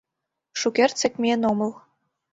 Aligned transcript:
Шукертсек 0.59 1.13
миен 1.21 1.41
омыл. 1.51 1.71